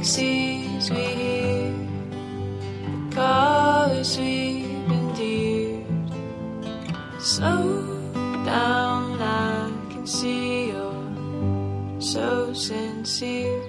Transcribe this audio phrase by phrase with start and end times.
[0.00, 1.74] galaxies we hear,
[3.10, 5.84] colors we've endeared.
[7.20, 7.84] Slow
[8.46, 13.60] down, I can see you're so sincere.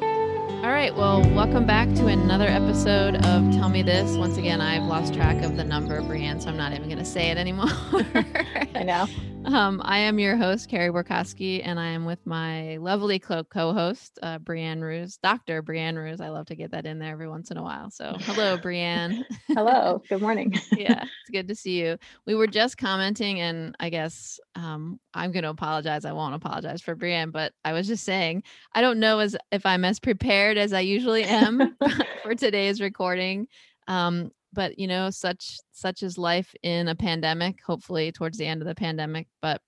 [0.00, 4.16] All right, well, welcome back to another episode of Tell Me This.
[4.16, 7.04] Once again, I've lost track of the number, Brianne, so I'm not even going to
[7.04, 7.66] say it anymore.
[8.76, 9.08] I know.
[9.44, 14.18] Um, I am your host, Carey Borkowski, and I am with my lovely co host,
[14.22, 15.62] uh, Brianne Ruse, Dr.
[15.62, 16.20] Brianne Ruse.
[16.20, 17.90] I love to get that in there every once in a while.
[17.90, 19.24] So, hello, Brianne.
[19.48, 20.00] Hello.
[20.08, 20.54] Good morning.
[20.76, 21.98] yeah, it's good to see you.
[22.24, 26.04] We were just commenting, and I guess um, I'm going to apologize.
[26.04, 29.66] I won't apologize for Brianne, but I was just saying, I don't know as if
[29.66, 31.76] I'm as prepared as I usually am
[32.22, 33.48] for today's recording.
[33.88, 38.62] Um, but you know such such is life in a pandemic hopefully towards the end
[38.62, 39.60] of the pandemic but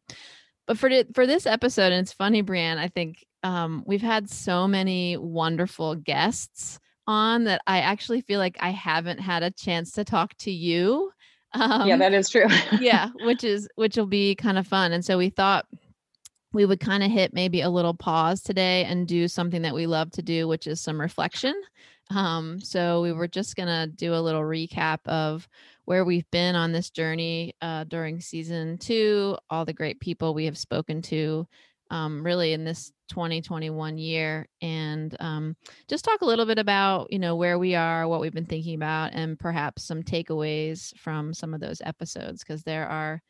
[0.67, 4.67] but for for this episode and it's funny brianne i think um, we've had so
[4.67, 10.05] many wonderful guests on that i actually feel like i haven't had a chance to
[10.05, 11.11] talk to you
[11.53, 12.47] um, yeah that is true.
[12.81, 15.67] yeah which is which will be kind of fun and so we thought
[16.55, 19.87] we would kind of hit maybe a little pause today and do something that we
[19.87, 21.55] love to do which is some reflection.
[22.11, 25.49] Um, so we were just going to do a little recap of
[25.85, 30.45] where we've been on this journey uh, during season two, all the great people we
[30.47, 31.47] have spoken to
[31.91, 35.57] um, really in this 2021 year, and um,
[35.89, 38.75] just talk a little bit about, you know, where we are, what we've been thinking
[38.75, 43.23] about, and perhaps some takeaways from some of those episodes, because there are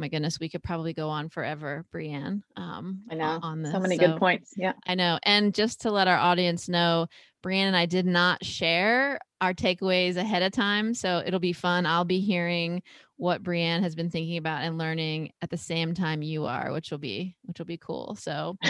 [0.00, 2.42] my goodness, we could probably go on forever, Brianne.
[2.56, 3.72] Um, I know on this.
[3.72, 4.54] So many so, good points.
[4.56, 5.18] Yeah, I know.
[5.22, 7.06] And just to let our audience know,
[7.44, 11.86] Brianne and I did not share our takeaways ahead of time, so it'll be fun.
[11.86, 12.82] I'll be hearing
[13.16, 16.90] what Brianne has been thinking about and learning at the same time you are, which
[16.90, 18.16] will be which will be cool.
[18.16, 18.56] So.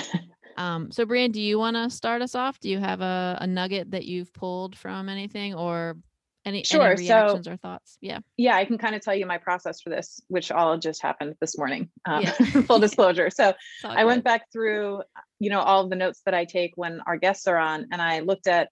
[0.56, 2.60] Um, so Brianne, do you want to start us off?
[2.60, 5.96] Do you have a, a nugget that you've pulled from anything or
[6.44, 6.82] any, sure.
[6.82, 7.98] any reactions so, or thoughts?
[8.00, 8.20] Yeah.
[8.36, 11.36] Yeah, I can kind of tell you my process for this, which all just happened
[11.40, 11.90] this morning.
[12.06, 12.32] Um, yeah.
[12.66, 13.30] full disclosure.
[13.30, 13.52] So
[13.84, 15.02] I went back through,
[15.38, 18.00] you know, all of the notes that I take when our guests are on, and
[18.00, 18.70] I looked at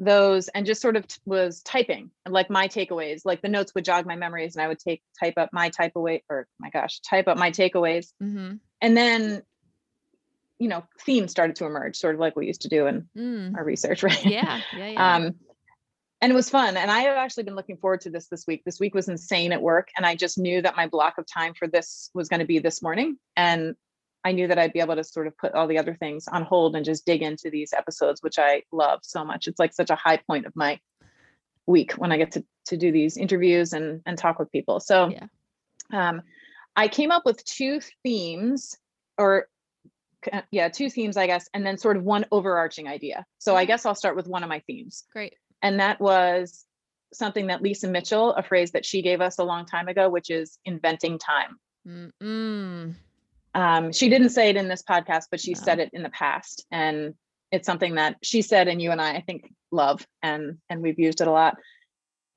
[0.00, 3.84] those and just sort of t- was typing like my takeaways like the notes would
[3.84, 6.98] jog my memories and i would take type up my type away or my gosh
[7.00, 8.54] type up my takeaways mm-hmm.
[8.80, 9.40] and then
[10.58, 13.56] you know themes started to emerge sort of like we used to do in mm.
[13.56, 15.14] our research right yeah yeah, yeah.
[15.16, 15.34] um
[16.24, 18.62] and it was fun and i have actually been looking forward to this this week.
[18.64, 21.52] This week was insane at work and i just knew that my block of time
[21.52, 23.76] for this was going to be this morning and
[24.24, 26.42] i knew that i'd be able to sort of put all the other things on
[26.42, 29.46] hold and just dig into these episodes which i love so much.
[29.46, 30.80] It's like such a high point of my
[31.66, 34.80] week when i get to to do these interviews and and talk with people.
[34.80, 35.26] So yeah.
[35.92, 36.22] um
[36.74, 38.78] i came up with two themes
[39.18, 39.46] or
[40.50, 43.26] yeah two themes i guess and then sort of one overarching idea.
[43.36, 45.04] So i guess i'll start with one of my themes.
[45.12, 45.34] Great
[45.64, 46.66] and that was
[47.12, 50.30] something that Lisa Mitchell, a phrase that she gave us a long time ago, which
[50.30, 51.58] is inventing time.
[53.54, 55.60] Um, she didn't say it in this podcast, but she no.
[55.60, 56.66] said it in the past.
[56.70, 57.14] And
[57.50, 60.98] it's something that she said, and you and I, I think, love, and and we've
[60.98, 61.56] used it a lot.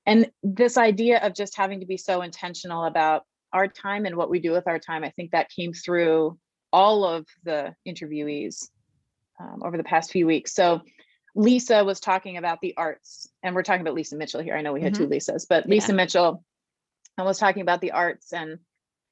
[0.06, 4.30] And this idea of just having to be so intentional about our time and what
[4.30, 6.38] we do with our time, I think that came through
[6.72, 8.70] all of the interviewees
[9.40, 10.54] um, over the past few weeks.
[10.54, 10.82] So
[11.38, 14.56] Lisa was talking about the arts, and we're talking about Lisa Mitchell here.
[14.56, 15.04] I know we had mm-hmm.
[15.04, 15.96] two Lisas, but Lisa yeah.
[15.96, 16.44] Mitchell
[17.18, 18.58] was talking about the arts, and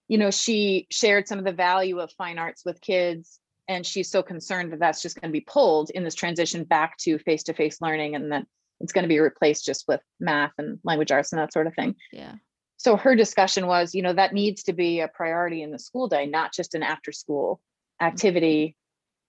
[0.08, 4.10] you know, she shared some of the value of fine arts with kids, and she's
[4.10, 7.80] so concerned that that's just going to be pulled in this transition back to face-to-face
[7.80, 8.46] learning, and that
[8.82, 11.76] it's going to be replaced just with math and language arts and that sort of
[11.76, 11.96] thing.
[12.12, 12.34] Yeah.
[12.78, 16.08] So her discussion was, you know, that needs to be a priority in the school
[16.08, 17.62] day, not just an after-school
[18.02, 18.76] activity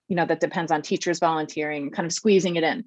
[0.08, 2.84] you know that depends on teachers volunteering kind of squeezing it in.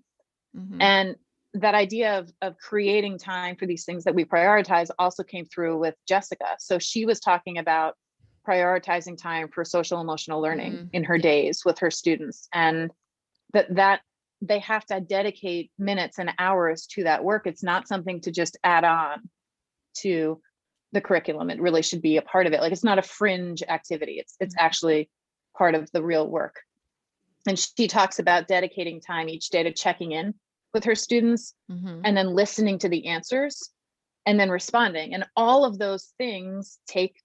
[0.58, 0.82] Mm-hmm.
[0.82, 1.16] and
[1.54, 5.78] that idea of, of creating time for these things that we prioritize also came through
[5.80, 6.56] with jessica.
[6.60, 7.96] So she was talking about
[8.48, 10.88] prioritizing time for social emotional learning mm-hmm.
[10.94, 12.92] in her days with her students and
[13.54, 14.02] that that
[14.42, 17.46] they have to dedicate minutes and hours to that work.
[17.46, 19.30] It's not something to just add on
[19.98, 20.40] to
[20.94, 21.50] the curriculum.
[21.50, 22.62] It really should be a part of it.
[22.62, 24.14] Like it's not a fringe activity.
[24.14, 24.66] It's it's mm-hmm.
[24.66, 25.10] actually
[25.58, 26.56] part of the real work
[27.50, 30.36] and she talks about dedicating time each day to checking in
[30.72, 32.02] with her students mm-hmm.
[32.06, 33.72] and then listening to the answers
[34.28, 37.16] and then responding and all of those things take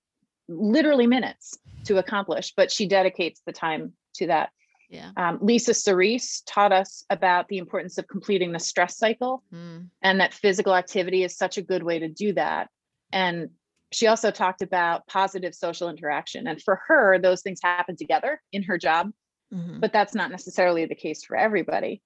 [0.49, 4.51] literally minutes to accomplish but she dedicates the time to that
[4.91, 5.11] yeah.
[5.17, 9.89] Um, Lisa Cerise taught us about the importance of completing the stress cycle mm.
[10.03, 12.69] and that physical activity is such a good way to do that.
[13.11, 13.49] And
[13.93, 16.47] she also talked about positive social interaction.
[16.47, 19.11] And for her, those things happen together in her job
[19.53, 19.81] mm-hmm.
[19.81, 22.03] but that's not necessarily the case for everybody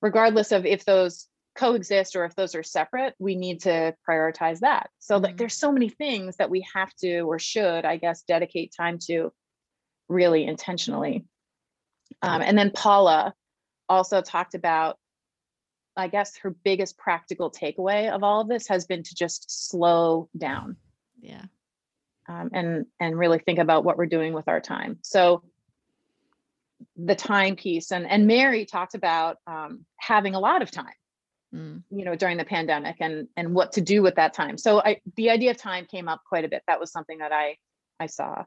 [0.00, 4.90] regardless of if those coexist or if those are separate, we need to prioritize that.
[4.98, 5.24] So mm-hmm.
[5.24, 8.98] like there's so many things that we have to or should, I guess, dedicate time
[9.06, 9.32] to
[10.08, 11.24] really intentionally.
[12.22, 13.34] Um, and then Paula
[13.88, 14.98] also talked about,
[15.96, 20.28] I guess, her biggest practical takeaway of all of this has been to just slow
[20.36, 20.76] down.
[21.20, 21.42] Yeah.
[22.28, 24.98] Um, and and really think about what we're doing with our time.
[25.02, 25.42] So
[26.98, 30.92] the time piece and and Mary talked about um, having a lot of time
[31.54, 31.82] mm.
[31.90, 34.58] you know during the pandemic and and what to do with that time.
[34.58, 36.62] So i the idea of time came up quite a bit.
[36.66, 37.56] That was something that i
[38.00, 38.44] i saw.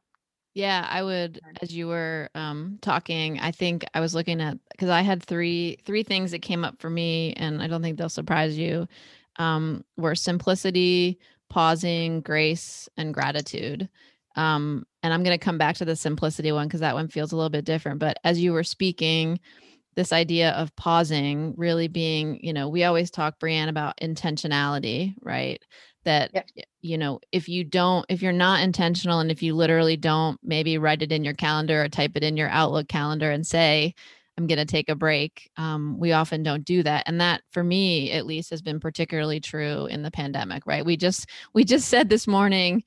[0.53, 4.89] Yeah i would as you were um talking i think i was looking at because
[4.89, 8.09] i had three three things that came up for me and i don't think they'll
[8.09, 8.86] surprise you
[9.38, 11.18] um were simplicity
[11.51, 13.89] pausing grace and gratitude.
[14.36, 17.31] Um and i'm going to come back to the simplicity one because that one feels
[17.31, 19.39] a little bit different but as you were speaking
[19.95, 25.62] this idea of pausing really being, you know, we always talk, Brianne, about intentionality, right?
[26.06, 26.50] That, yep.
[26.81, 30.77] you know, if you don't, if you're not intentional and if you literally don't maybe
[30.77, 33.94] write it in your calendar or type it in your Outlook calendar and say,
[34.38, 35.51] I'm going to take a break.
[35.57, 37.03] Um, we often don't do that.
[37.06, 40.86] And that for me, at least, has been particularly true in the pandemic, right?
[40.86, 42.83] We just, we just said this morning,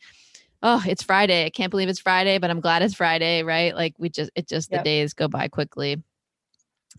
[0.64, 1.44] oh, it's Friday.
[1.44, 3.74] I can't believe it's Friday, but I'm glad it's Friday, right?
[3.74, 4.80] Like we just, it just, yep.
[4.80, 6.02] the days go by quickly.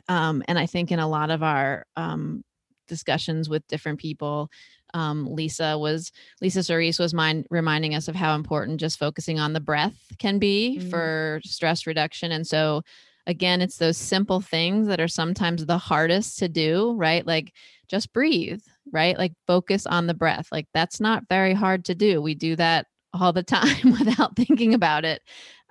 [0.07, 2.43] Um, and I think in a lot of our um,
[2.87, 4.51] discussions with different people,
[4.93, 9.53] um, Lisa was Lisa Cerise was mind, reminding us of how important just focusing on
[9.53, 10.89] the breath can be mm-hmm.
[10.89, 12.31] for stress reduction.
[12.31, 12.83] And so,
[13.25, 17.25] again, it's those simple things that are sometimes the hardest to do, right?
[17.25, 17.51] Like
[17.87, 19.17] just breathe, right?
[19.17, 20.49] Like focus on the breath.
[20.51, 22.21] Like that's not very hard to do.
[22.21, 22.85] We do that
[23.19, 25.21] all the time without thinking about it.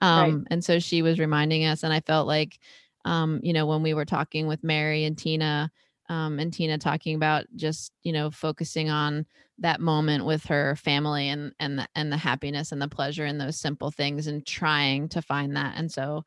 [0.00, 0.46] Um, right.
[0.50, 2.58] And so she was reminding us, and I felt like
[3.04, 5.70] um, you know, when we were talking with Mary and Tina,
[6.08, 9.26] um, and Tina talking about just, you know, focusing on
[9.58, 13.38] that moment with her family and and the, and the happiness and the pleasure in
[13.38, 15.74] those simple things and trying to find that.
[15.76, 16.24] And so,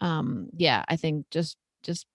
[0.00, 2.06] um, yeah, I think just just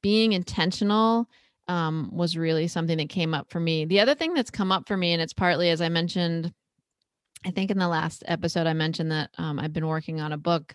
[0.00, 1.28] being intentional
[1.66, 3.84] um, was really something that came up for me.
[3.84, 6.52] The other thing that's come up for me, and it's partly as I mentioned,
[7.44, 10.38] I think in the last episode I mentioned that um, I've been working on a
[10.38, 10.74] book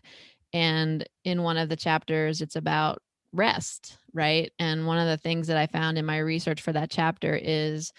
[0.54, 3.02] and in one of the chapters, it's about
[3.34, 4.52] rest, right?
[4.60, 7.92] And one of the things that I found in my research for that chapter is,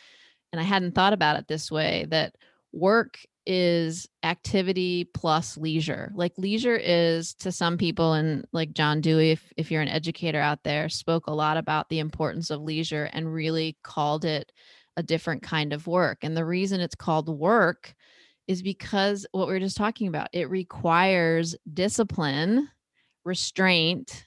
[0.52, 2.36] and I hadn't thought about it this way, that
[2.72, 6.12] work is activity plus leisure.
[6.14, 10.40] Like leisure is to some people, and like John Dewey, if, if you're an educator
[10.40, 14.52] out there, spoke a lot about the importance of leisure and really called it
[14.96, 16.18] a different kind of work.
[16.22, 17.94] And the reason it's called work
[18.46, 22.68] is because what we are just talking about, it requires discipline,
[23.24, 24.26] restraint,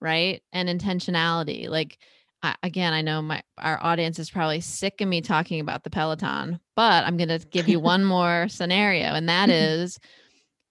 [0.00, 0.42] right?
[0.52, 1.68] And intentionality.
[1.68, 1.98] Like
[2.42, 5.90] I, again, I know my our audience is probably sick of me talking about the
[5.90, 9.98] Peloton, but I'm going to give you one more scenario and that is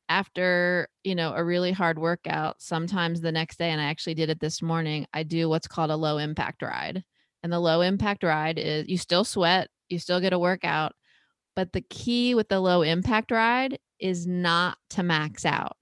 [0.09, 4.29] after, you know, a really hard workout, sometimes the next day and I actually did
[4.29, 7.03] it this morning, I do what's called a low impact ride.
[7.43, 10.93] And the low impact ride is you still sweat, you still get a workout,
[11.57, 15.75] but the key with the low impact ride is not to max out.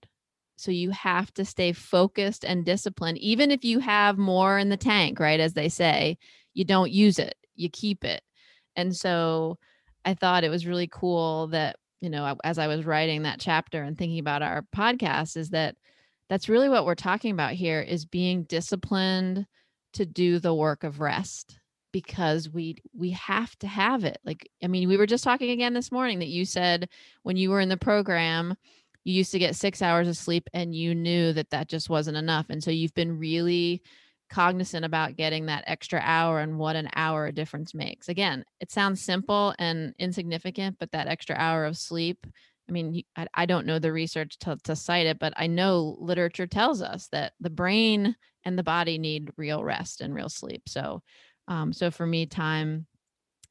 [0.55, 3.17] So you have to stay focused and disciplined.
[3.17, 5.37] Even if you have more in the tank, right?
[5.37, 6.17] As they say,
[6.53, 8.21] you don't use it, you keep it.
[8.77, 9.57] And so
[10.05, 13.83] I thought it was really cool that, you know, as I was writing that chapter
[13.83, 15.75] and thinking about our podcast, is that
[16.29, 19.45] that's really what we're talking about here is being disciplined
[19.91, 21.59] to do the work of rest
[21.95, 25.73] because we we have to have it like i mean we were just talking again
[25.73, 26.89] this morning that you said
[27.23, 28.53] when you were in the program
[29.05, 32.17] you used to get 6 hours of sleep and you knew that that just wasn't
[32.17, 33.81] enough and so you've been really
[34.29, 38.99] cognizant about getting that extra hour and what an hour difference makes again it sounds
[38.99, 42.27] simple and insignificant but that extra hour of sleep
[42.67, 45.97] I mean, I, I don't know the research to, to cite it, but I know
[45.99, 50.63] literature tells us that the brain and the body need real rest and real sleep.
[50.67, 51.03] So
[51.47, 52.85] um, so for me, time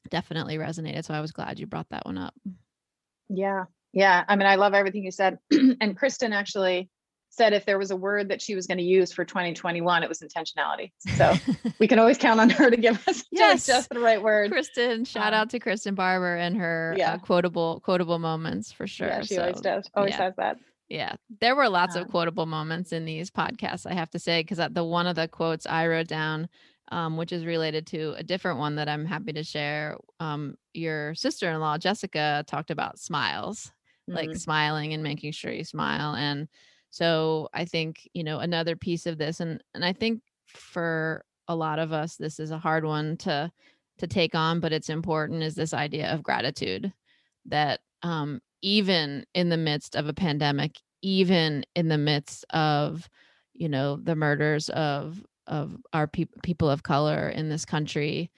[0.09, 1.05] definitely resonated.
[1.05, 2.33] So I was glad you brought that one up.
[3.29, 3.65] Yeah.
[3.93, 4.23] Yeah.
[4.27, 5.39] I mean, I love everything you said.
[5.51, 6.89] and Kristen actually
[7.29, 10.09] said if there was a word that she was going to use for 2021, it
[10.09, 10.91] was intentionality.
[11.15, 11.33] So
[11.79, 13.65] we can always count on her to give us yes.
[13.65, 14.51] just, the right word.
[14.51, 17.13] Kristen, shout um, out to Kristen Barber and her uh, yeah.
[17.13, 19.07] uh, quotable quotable moments for sure.
[19.07, 19.89] Yeah, she so, always does.
[19.95, 20.17] Always yeah.
[20.17, 20.57] says that.
[20.87, 24.41] Yeah, there were lots um, of quotable moments in these podcasts, I have to say,
[24.41, 26.47] because the one of the quotes I wrote down
[26.91, 29.97] um, which is related to a different one that I'm happy to share.
[30.19, 33.71] Um, your sister in law, Jessica, talked about smiles,
[34.09, 34.15] mm-hmm.
[34.15, 36.15] like smiling and making sure you smile.
[36.15, 36.47] And
[36.91, 41.55] so I think, you know, another piece of this, and, and I think for a
[41.55, 43.51] lot of us this is a hard one to
[43.97, 46.91] to take on but it's important is this idea of gratitude
[47.45, 53.07] that um even in the midst of a pandemic even in the midst of
[53.53, 58.31] you know the murders of of our pe- people of color in this country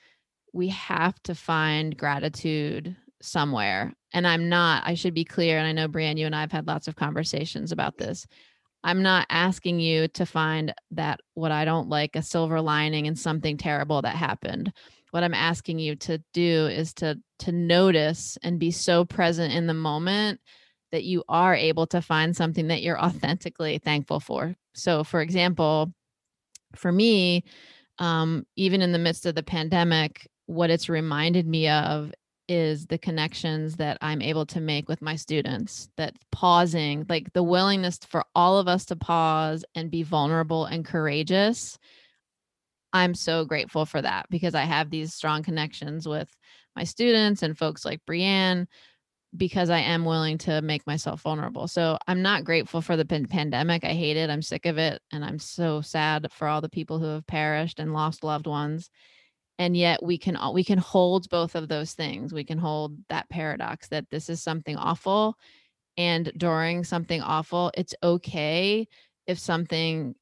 [0.54, 3.94] we have to find gratitude somewhere.
[4.14, 6.68] And i'm not i should be clear and i know brianne you and i've had
[6.68, 8.26] lots of conversations about this.
[8.84, 13.16] I'm not asking you to find that what i don't like a silver lining in
[13.16, 14.72] something terrible that happened.
[15.12, 19.68] What i'm asking you to do is to to notice and be so present in
[19.68, 20.40] the moment
[20.92, 24.56] that you are able to find something that you're authentically thankful for.
[24.74, 25.94] So for example
[26.78, 27.44] for me
[28.00, 32.12] um, even in the midst of the pandemic what it's reminded me of
[32.48, 35.90] is the connections that I'm able to make with my students.
[35.98, 40.86] That pausing, like the willingness for all of us to pause and be vulnerable and
[40.86, 41.78] courageous.
[42.94, 46.30] I'm so grateful for that because I have these strong connections with
[46.76, 48.68] my students and folks like Brianne
[49.36, 51.68] because I am willing to make myself vulnerable.
[51.68, 53.84] So I'm not grateful for the pandemic.
[53.84, 54.30] I hate it.
[54.30, 55.02] I'm sick of it.
[55.12, 58.90] And I'm so sad for all the people who have perished and lost loved ones
[59.60, 63.30] and yet we can we can hold both of those things we can hold that
[63.30, 65.38] paradox that this is something awful
[65.98, 68.88] and during something awful it's okay
[69.26, 70.16] if something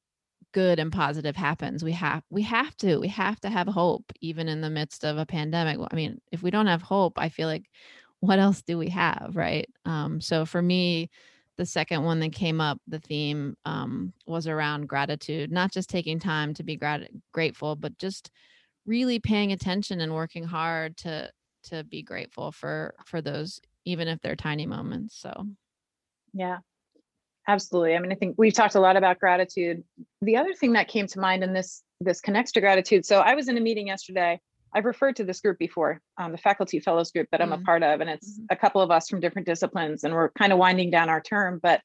[0.54, 4.48] good and positive happens we have we have to we have to have hope even
[4.48, 7.48] in the midst of a pandemic i mean if we don't have hope i feel
[7.48, 7.66] like
[8.26, 9.70] what else do we have right?
[9.86, 11.10] Um, so for me
[11.58, 16.20] the second one that came up the theme um, was around gratitude not just taking
[16.20, 18.32] time to be grat- grateful but just
[18.86, 21.30] really paying attention and working hard to
[21.64, 25.48] to be grateful for for those even if they're tiny moments so.
[26.34, 26.58] Yeah.
[27.48, 29.84] Absolutely i mean i think we've talked a lot about gratitude.
[30.22, 33.36] The other thing that came to mind in this this connects to gratitude so i
[33.36, 34.40] was in a meeting yesterday
[34.76, 37.66] i've referred to this group before um, the faculty fellows group that i'm a mm-hmm.
[37.66, 38.46] part of and it's mm-hmm.
[38.50, 41.60] a couple of us from different disciplines and we're kind of winding down our term
[41.62, 41.82] but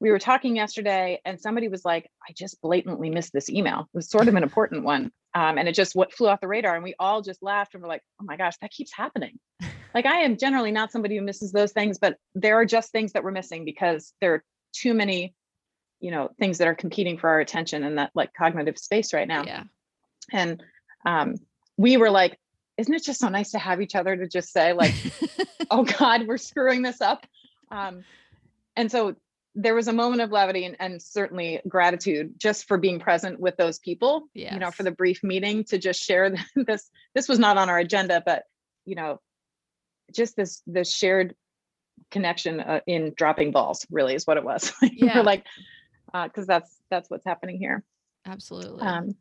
[0.00, 3.96] we were talking yesterday and somebody was like i just blatantly missed this email it
[3.96, 6.74] was sort of an important one um, and it just what flew off the radar
[6.74, 9.38] and we all just laughed and we're like oh my gosh that keeps happening
[9.94, 13.12] like i am generally not somebody who misses those things but there are just things
[13.12, 15.34] that we're missing because there are too many
[16.00, 19.28] you know things that are competing for our attention in that like cognitive space right
[19.28, 19.64] now yeah
[20.32, 20.62] and
[21.06, 21.36] um,
[21.76, 22.38] we were like
[22.76, 24.94] isn't it just so nice to have each other to just say like
[25.70, 27.26] oh god we're screwing this up
[27.70, 28.04] um,
[28.76, 29.14] and so
[29.56, 33.56] there was a moment of levity and, and, certainly gratitude just for being present with
[33.56, 34.52] those people yes.
[34.52, 37.78] you know for the brief meeting to just share this this was not on our
[37.78, 38.44] agenda but
[38.84, 39.20] you know
[40.12, 41.34] just this this shared
[42.10, 45.20] connection uh, in dropping balls really is what it was yeah.
[45.20, 45.44] like
[46.12, 47.82] because uh, that's that's what's happening here
[48.26, 49.14] absolutely um,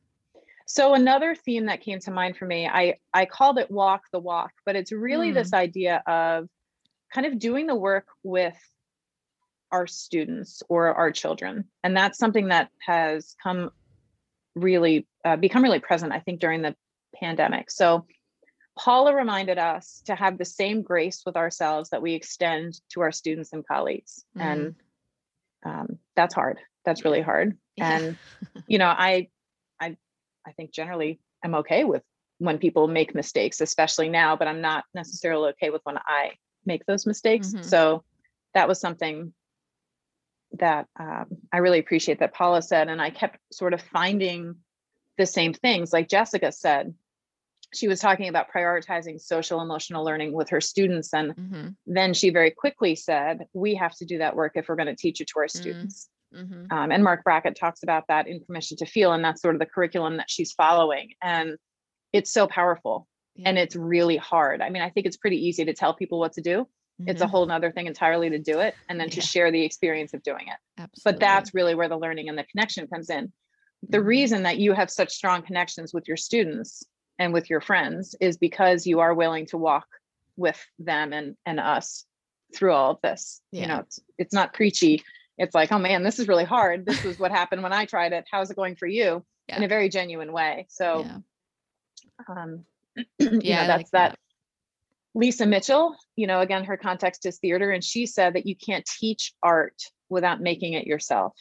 [0.66, 4.20] so another theme that came to mind for me i i called it walk the
[4.20, 5.34] walk but it's really mm.
[5.34, 6.48] this idea of
[7.14, 8.58] kind of doing the work with
[9.74, 11.66] our students or our children.
[11.84, 13.72] And that's something that has come
[14.56, 16.76] really, uh, become really present, I think, during the
[17.20, 17.72] pandemic.
[17.72, 18.06] So
[18.78, 23.12] Paula reminded us to have the same grace with ourselves that we extend to our
[23.12, 24.24] students and colleagues.
[24.38, 24.42] Mm.
[24.42, 24.76] And
[25.66, 26.60] um, that's hard.
[26.86, 27.58] That's really hard.
[27.76, 27.98] Yeah.
[27.98, 28.18] And,
[28.68, 29.30] you know, I,
[29.82, 29.98] I,
[30.48, 32.04] I think generally I'm okay with
[32.40, 36.32] when people make mistakes, especially now, but I'm not necessarily okay with when I
[36.66, 37.50] make those mistakes.
[37.50, 37.64] Mm-hmm.
[37.64, 38.04] So
[38.54, 39.34] that was something
[40.60, 42.88] that um, I really appreciate that Paula said.
[42.90, 44.56] And I kept sort of finding
[45.18, 46.94] the same things, like Jessica said.
[47.74, 51.12] She was talking about prioritizing social emotional learning with her students.
[51.12, 51.68] And mm-hmm.
[51.88, 54.96] then she very quickly said, We have to do that work if we're going to
[54.96, 55.60] teach it to our mm-hmm.
[55.60, 56.10] students.
[56.34, 56.72] Mm-hmm.
[56.72, 59.14] Um, and Marc Brackett talks about that in Permission to Feel.
[59.14, 61.12] And that's sort of the curriculum that she's following.
[61.22, 61.58] And
[62.12, 63.50] it's so powerful yeah.
[63.50, 64.62] and it's really hard.
[64.62, 66.68] I mean, I think it's pretty easy to tell people what to do
[67.02, 67.10] Mm-hmm.
[67.10, 67.32] It's a mm-hmm.
[67.32, 69.16] whole nother thing entirely to do it and then yeah.
[69.16, 70.58] to share the experience of doing it.
[70.78, 71.12] Absolutely.
[71.12, 73.32] But that's really where the learning and the connection comes in.
[73.90, 74.08] The mm-hmm.
[74.08, 76.84] reason that you have such strong connections with your students
[77.18, 79.88] and with your friends is because you are willing to walk
[80.36, 82.06] with them and and us
[82.56, 83.42] through all of this.
[83.52, 83.62] Yeah.
[83.62, 85.04] You know, it's it's not preachy.
[85.38, 86.86] It's like, oh man, this is really hard.
[86.86, 88.26] This is what happened when I tried it.
[88.32, 89.26] How's it going for you?
[89.48, 89.58] Yeah.
[89.58, 90.68] In a very genuine way.
[90.70, 91.06] So
[92.28, 92.66] um
[93.20, 94.12] yeah, know, that's like that.
[94.12, 94.20] that
[95.16, 98.86] Lisa Mitchell, you know, again, her context is theater, and she said that you can't
[98.86, 101.34] teach art without making it yourself.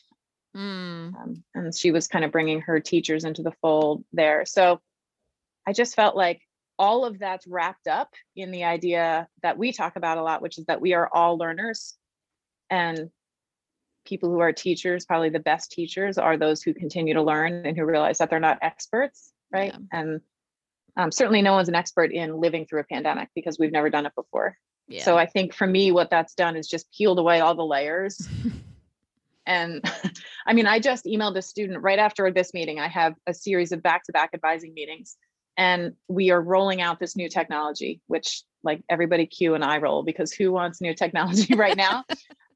[0.56, 1.14] Mm.
[1.14, 4.44] Um, and she was kind of bringing her teachers into the fold there.
[4.44, 4.80] So
[5.66, 6.42] I just felt like
[6.78, 10.58] all of that's wrapped up in the idea that we talk about a lot, which
[10.58, 11.94] is that we are all learners.
[12.68, 13.10] And
[14.04, 17.76] people who are teachers, probably the best teachers, are those who continue to learn and
[17.76, 19.72] who realize that they're not experts right?
[19.72, 20.00] Yeah.
[20.00, 20.20] And
[20.96, 24.06] um, certainly no one's an expert in living through a pandemic because we've never done
[24.06, 24.56] it before.
[24.88, 25.04] Yeah.
[25.04, 28.28] So I think for me, what that's done is just peeled away all the layers.
[29.46, 29.84] and
[30.46, 32.80] I mean, I just emailed a student right after this meeting.
[32.80, 35.16] I have a series of back to back advising meetings,
[35.56, 40.02] and we are rolling out this new technology, which like everybody cue and I roll
[40.02, 42.04] because who wants new technology right now?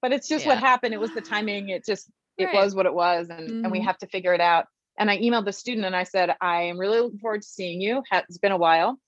[0.07, 0.95] But it's just what happened.
[0.95, 1.71] It was the timing.
[1.71, 2.09] It just,
[2.39, 2.55] it Right.
[2.55, 3.29] was what it was.
[3.29, 3.85] And, and we Mhm.
[3.87, 4.67] have to figure it out.
[4.97, 7.81] And I emailed the student and I said, I am really looking forward to seeing
[7.81, 8.05] you.
[8.13, 9.01] It's been a while.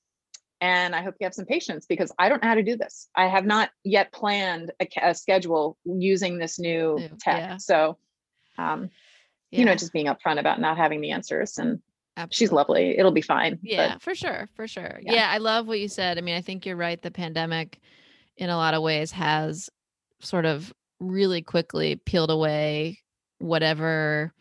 [0.61, 3.09] And I hope you have some patience because I don't know how to do this.
[3.15, 7.39] I have not yet planned a, a schedule using this new tech.
[7.39, 7.57] yeah.
[7.59, 7.97] So,
[8.59, 8.91] um,
[9.53, 11.59] you know, just being upfront about not having the answers.
[11.59, 11.81] And
[12.31, 12.99] she's lovely.
[12.99, 13.55] It'll be fine.
[13.63, 14.99] but- Yeah, for sure, for sure.
[15.01, 15.13] Yeah.
[15.13, 15.31] Yeah.
[15.31, 16.19] I love what you said.
[16.19, 17.01] I mean, I think you're right.
[17.01, 17.79] The pandemic,
[18.37, 19.71] in a lot of ways, has
[20.21, 22.99] sort of really quickly peeled away
[23.39, 24.33] whatever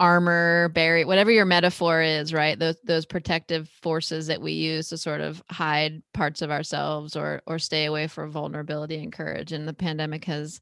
[0.00, 2.58] armor, barrier, whatever your metaphor is, right?
[2.58, 7.42] Those those protective forces that we use to sort of hide parts of ourselves or
[7.46, 9.52] or stay away from vulnerability and courage.
[9.52, 10.60] And the pandemic has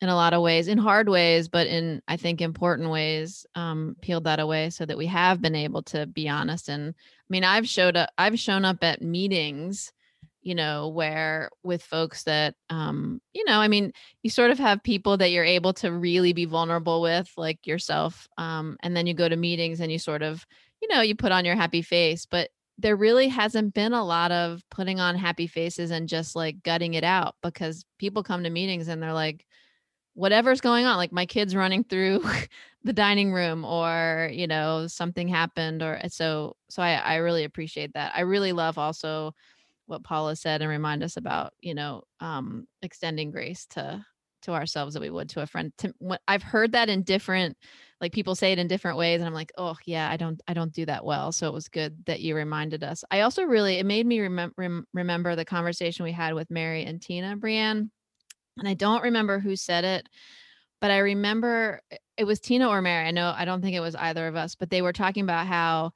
[0.00, 3.94] in a lot of ways in hard ways but in i think important ways um
[4.00, 7.44] peeled that away so that we have been able to be honest and i mean
[7.44, 9.92] i've showed up i've shown up at meetings
[10.42, 13.92] you know where with folks that um you know i mean
[14.22, 18.28] you sort of have people that you're able to really be vulnerable with like yourself
[18.38, 20.46] um and then you go to meetings and you sort of
[20.80, 24.32] you know you put on your happy face but there really hasn't been a lot
[24.32, 28.50] of putting on happy faces and just like gutting it out because people come to
[28.50, 29.44] meetings and they're like
[30.14, 32.22] whatever's going on like my kids running through
[32.84, 37.92] the dining room or you know something happened or so so i i really appreciate
[37.92, 38.12] that.
[38.14, 39.34] I really love also
[39.90, 44.04] what paula said and remind us about you know um extending grace to
[44.42, 45.92] to ourselves that we would to a friend to,
[46.26, 47.56] i've heard that in different
[48.00, 50.54] like people say it in different ways and i'm like oh yeah i don't i
[50.54, 53.78] don't do that well so it was good that you reminded us i also really
[53.78, 57.90] it made me remember rem- remember the conversation we had with mary and tina brianne
[58.60, 60.08] and I don't remember who said it,
[60.80, 61.80] but I remember
[62.16, 63.06] it was Tina or Mary.
[63.06, 65.46] I know I don't think it was either of us, but they were talking about
[65.46, 65.92] how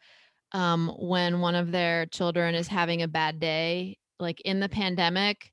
[0.54, 5.52] um, when one of their children is having a bad day, like in the pandemic,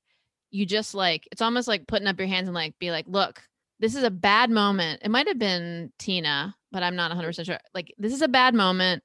[0.52, 3.42] you just like it's almost like putting up your hands and like be like, look,
[3.80, 5.02] this is a bad moment.
[5.04, 7.58] It might have been Tina, but I'm not 100% sure.
[7.74, 9.04] Like, this is a bad moment.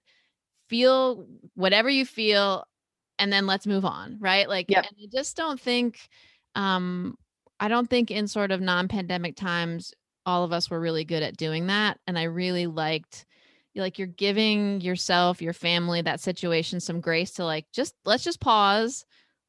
[0.68, 2.64] Feel whatever you feel,
[3.18, 4.18] and then let's move on.
[4.20, 4.48] Right.
[4.48, 4.86] Like, Yep.
[4.86, 6.08] and I just don't think,
[6.56, 7.16] um,
[7.60, 9.94] I don't think in sort of non pandemic times,
[10.26, 11.98] all of us were really good at doing that.
[12.06, 13.24] And I really liked,
[13.82, 18.40] like, you're giving yourself, your family, that situation some grace to like, just let's just
[18.40, 19.04] pause.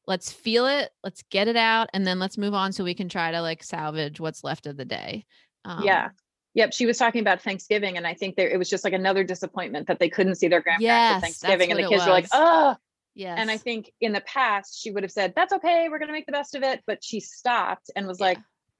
[0.06, 0.90] Let's feel it.
[1.04, 1.90] Let's get it out.
[1.92, 4.76] And then let's move on so we can try to like salvage what's left of
[4.76, 5.26] the day.
[5.64, 6.10] Um, yeah.
[6.54, 6.72] Yep.
[6.72, 9.86] She was talking about Thanksgiving, and I think there it was just like another disappointment
[9.86, 12.74] that they couldn't see their grandparents Yes, at Thanksgiving, and the kids were like, "Oh."
[13.14, 13.38] Yes.
[13.38, 15.88] And I think in the past she would have said, "That's okay.
[15.88, 18.26] We're gonna make the best of it," but she stopped and was Yeah.
[18.26, 18.38] like,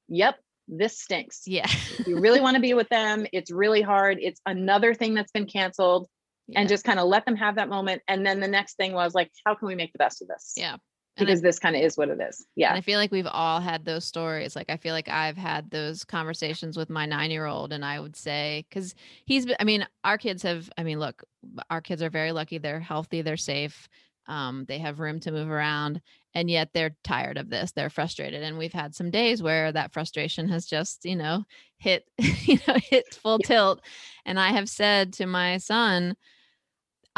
[0.09, 1.43] "Yep, this stinks.
[1.47, 1.67] yeah.
[2.07, 4.19] You really want to be with them, it's really hard.
[4.21, 6.09] It's another thing that's been canceled."
[6.47, 6.61] yeah.
[6.61, 8.03] And just kind of let them have that moment.
[8.09, 10.55] And then the next thing was like, "How can we make the best of this?"
[10.57, 10.75] Yeah.
[10.75, 10.81] And
[11.19, 12.47] I- Because this kind of is what it is.
[12.55, 12.69] Yeah.
[12.69, 14.55] And I feel like we've all had those stories.
[14.55, 17.99] Like I feel like I've had those conversations with my nine year old, and I
[17.99, 21.25] would say, because he's, I mean, our kids have, I mean, look,
[21.71, 22.59] our kids are very lucky.
[22.59, 23.89] They're healthy, they're safe,
[24.29, 26.01] um, they have room to move around,
[26.35, 27.73] and yet they're tired of this.
[27.73, 31.45] They're frustrated, and we've had some days where that frustration has just, you know,
[31.79, 33.81] hit, you know, hit full tilt.
[34.25, 36.17] And I have said to my son,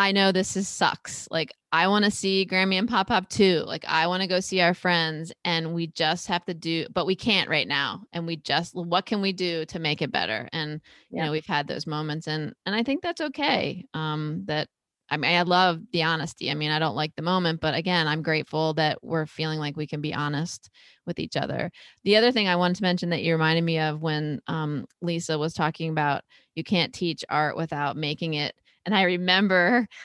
[0.01, 1.29] I know this is sucks.
[1.31, 3.65] Like I want to see Grammy and Pop Pop too.
[3.67, 7.05] Like I want to go see our friends and we just have to do but
[7.05, 8.05] we can't right now.
[8.15, 10.49] And we just what can we do to make it better?
[10.55, 13.85] And you know, we've had those moments and and I think that's okay.
[13.93, 14.69] Um that
[15.11, 16.51] I mean I love the honesty.
[16.51, 19.77] I mean, I don't like the moment, but again, I'm grateful that we're feeling like
[19.77, 20.71] we can be honest
[21.07, 21.71] with each other.
[22.05, 25.39] The other thing I wanted to mention that you reminded me of when um Lisa
[25.39, 26.23] was talking about
[26.55, 28.55] you can't teach art without making it
[28.87, 29.87] and I remember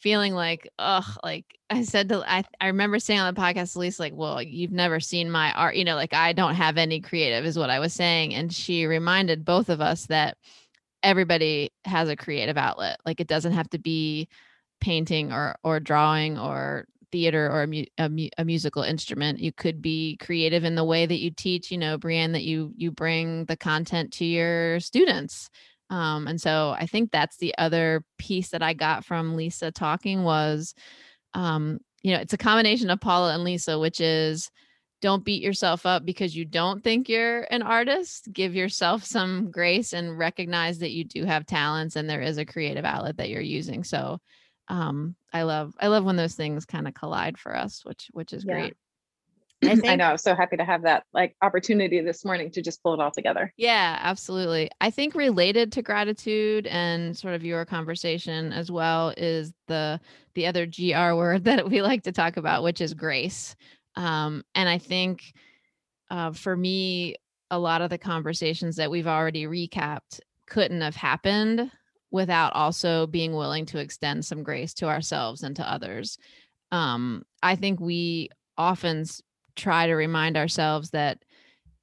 [0.00, 4.00] feeling like, oh, like I said to I, I remember saying on the podcast, least
[4.00, 7.44] like, well, you've never seen my art, you know, like I don't have any creative,
[7.44, 8.34] is what I was saying.
[8.34, 10.38] And she reminded both of us that
[11.02, 12.98] everybody has a creative outlet.
[13.04, 14.28] Like it doesn't have to be
[14.80, 19.52] painting or or drawing or theater or a, mu- a, mu- a musical instrument you
[19.52, 22.92] could be creative in the way that you teach you know brianne that you you
[22.92, 25.50] bring the content to your students
[25.90, 30.22] um, and so I think that's the other piece that I got from Lisa talking
[30.22, 30.74] was,
[31.34, 34.50] um, you know, it's a combination of Paula and Lisa, which is
[35.02, 38.28] don't beat yourself up because you don't think you're an artist.
[38.32, 42.44] Give yourself some grace and recognize that you do have talents and there is a
[42.44, 43.82] creative outlet that you're using.
[43.82, 44.20] So
[44.70, 48.32] um I love I love when those things kind of collide for us, which which
[48.32, 48.54] is Yeah.
[48.54, 48.74] great.
[49.62, 50.16] I, think- know.
[50.16, 53.52] So happy to have that like opportunity this morning to just pull it all together.
[53.58, 54.70] Yeah, absolutely.
[54.80, 60.00] I think related to gratitude and sort of your conversation as well is the
[60.34, 63.54] the other GR word that we like to talk about, which is grace.
[63.96, 65.34] Um, and I think
[66.10, 67.16] uh, for me,
[67.50, 71.70] a lot of the conversations that we've already recapped couldn't have happened
[72.10, 76.18] without also being willing to extend some grace to ourselves and to others.
[76.72, 79.04] Um, I think we often
[79.56, 81.18] try to remind ourselves that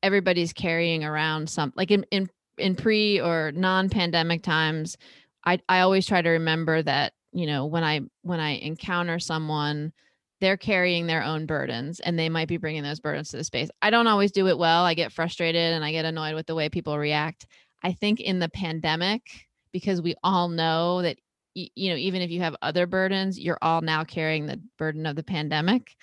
[0.03, 4.95] everybody's carrying around some like in in in pre or non-pandemic times
[5.43, 9.91] i i always try to remember that you know when i when i encounter someone
[10.39, 13.69] they're carrying their own burdens and they might be bringing those burdens to the space.
[13.81, 14.83] I don't always do it well.
[14.83, 17.47] I get frustrated and i get annoyed with the way people react.
[17.83, 19.46] I think in the pandemic
[19.77, 21.19] because we all know that
[21.53, 25.15] you know even if you have other burdens you're all now carrying the burden of
[25.15, 25.95] the pandemic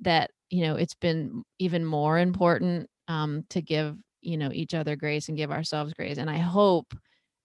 [0.00, 4.96] that you know it's been even more important um, to give you know each other
[4.96, 6.16] grace and give ourselves grace.
[6.16, 6.94] And i hope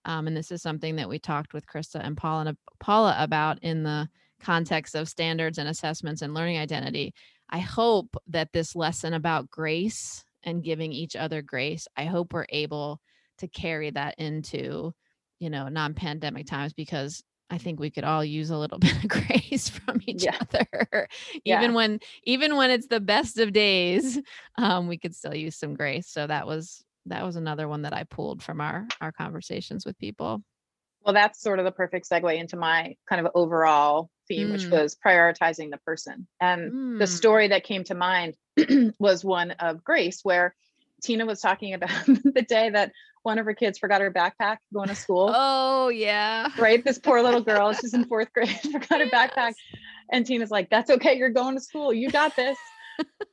[0.05, 3.83] um, and this is something that we talked with krista and paula paula about in
[3.83, 4.07] the
[4.39, 7.13] context of standards and assessments and learning identity
[7.49, 12.45] i hope that this lesson about grace and giving each other grace i hope we're
[12.49, 13.01] able
[13.37, 14.93] to carry that into
[15.43, 19.09] you know non-pandemic times because i think we could all use a little bit of
[19.09, 20.37] grace from each Yeah.
[20.39, 21.07] other
[21.43, 21.59] Yeah.
[21.61, 24.19] even when even when it's the best of days
[24.57, 27.93] um, we could still use some grace so that was that was another one that
[27.93, 30.41] i pulled from our our conversations with people
[31.03, 34.71] Well, that's sort of the perfect segue into my kind of overall theme, which Mm.
[34.71, 36.25] was prioritizing the person.
[36.39, 37.09] And the Mm.
[37.09, 38.35] story that came to mind
[38.99, 40.55] was one of Grace, where
[41.03, 42.91] Tina was talking about the day that
[43.23, 45.31] one of her kids forgot her backpack going to school.
[45.33, 46.83] oh yeah Right?
[46.83, 49.53] This poor little girl, she's in fourth grade, forgot her backpack.
[50.11, 51.93] And Tina's like, That's okay, you're going to school.
[51.93, 52.57] You got this.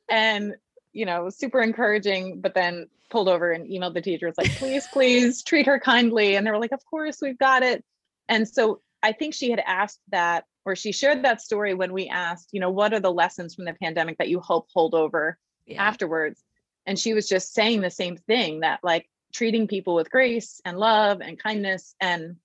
[0.09, 0.55] and,
[0.93, 5.43] you know, super encouraging, but then pulled over and emailed the teachers, like, please, please
[5.43, 6.37] treat her kindly.
[6.37, 7.85] And they were like, Of course, we've got it.
[8.29, 12.09] And so I think she had asked that, or she shared that story when we
[12.09, 15.37] asked, you know, what are the lessons from the pandemic that you hope hold over
[15.67, 16.43] yeah afterwards?
[16.87, 20.79] And she was just saying the same thing that like treating people with grace and
[20.79, 21.95] love and kindness.
[22.01, 22.37] And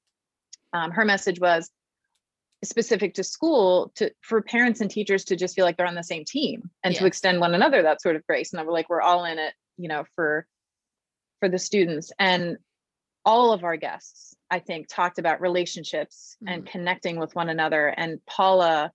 [0.74, 1.70] um, her message was
[2.64, 6.04] specific to school to for parents and teachers to just feel like they're on the
[6.04, 8.54] same team and to extend one another that sort of grace.
[8.54, 10.46] And we're like, we're all in it, you know, for
[11.40, 12.12] for the students.
[12.20, 12.58] And
[13.24, 17.88] all of our guests, I think, talked about relationships and connecting with one another.
[17.88, 18.92] And Paula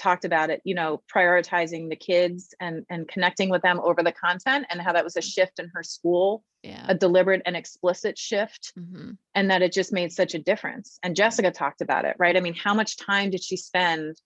[0.00, 4.12] talked about it, you know, prioritizing the kids and and connecting with them over the
[4.12, 8.18] content and how that was a shift in her school, yeah a deliberate and explicit
[8.18, 9.16] shift Mhm.
[9.34, 10.98] and that it just made such a difference.
[11.02, 12.36] And Jessica talked about it, right?
[12.36, 14.16] I mean, how much time did she spend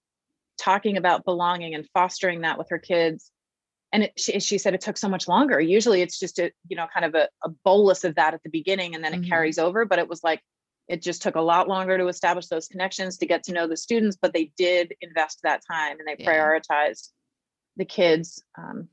[0.58, 3.30] talking about belonging and fostering that with her kids?
[3.92, 5.60] And it, she, she said it took so much longer.
[5.60, 8.50] Usually it's just a, you know, kind of a, a bolus of that at the
[8.50, 9.28] beginning and then it Mhm.
[9.28, 9.84] carries over.
[9.84, 10.40] But it was like,
[10.88, 13.77] it just took a lot longer to establish those connections to get to know the
[13.77, 16.31] students, but they did invest that time and they Yeah.
[16.31, 17.11] prioritized
[17.77, 18.42] the kids.
[18.57, 18.88] Um,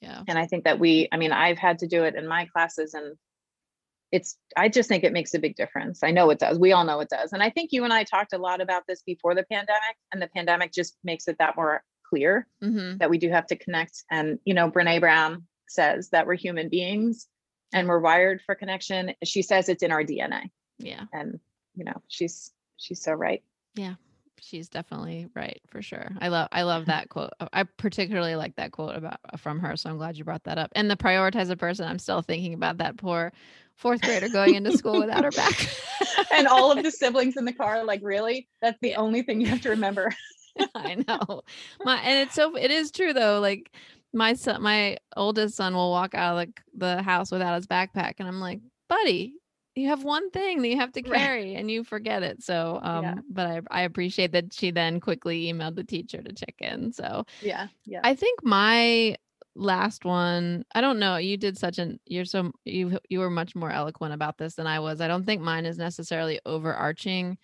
[0.00, 0.22] yeah.
[0.28, 2.94] and i think that we i mean i've had to do it in my classes
[2.94, 3.16] and
[4.12, 6.02] it's i just think it makes a big difference.
[6.04, 6.58] I know it does.
[6.58, 7.32] We all know it does.
[7.32, 10.22] And i think you and i talked a lot about this before the pandemic and
[10.22, 14.04] the pandemic just makes it that more clear hmm that we do have to connect.
[14.10, 17.26] And you know brene brown says that we're human beings
[17.74, 19.12] and we're wired for connection.
[19.24, 21.38] She says it's in our dna yeah and
[21.74, 23.42] you know she's she's so right
[23.74, 23.94] Yeah.
[24.40, 26.10] she's definitely right for sure.
[26.20, 27.30] I love I love that quote.
[27.52, 29.76] I particularly like that quote about from her.
[29.76, 30.70] So I'm glad you brought that up.
[30.74, 31.86] And the prioritize a person.
[31.86, 33.32] I'm still thinking about that poor
[33.74, 35.68] fourth grader going into school without her back.
[36.32, 39.46] and all of the siblings in the car like really that's the only thing you
[39.46, 40.12] have to remember
[40.74, 41.42] I know.
[41.84, 43.38] My and it's so it is true though.
[43.40, 43.70] Like
[44.12, 48.14] my son, my oldest son will walk out of the, the house without his backpack,
[48.18, 49.34] and I'm like, buddy,
[49.78, 51.32] you have one thing that you have to Right.
[51.32, 52.42] carry, and you forget it.
[52.42, 53.22] So, um, Yeah.
[53.30, 56.92] but I I appreciate that she then quickly emailed the teacher to check in.
[56.92, 59.16] So yeah yeah I think my
[59.56, 63.54] last one, I don't know, you did such an you're so you you were much
[63.56, 65.00] more eloquent about this than I was.
[65.00, 67.38] I don't think mine is necessarily overarching,